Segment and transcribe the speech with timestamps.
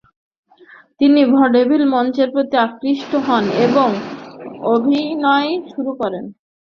[1.01, 3.89] তিনি ভডেভিল মঞ্চের প্রতি আকৃষ্ট হন এবং
[4.73, 6.23] অভিনয় শুরু করেন।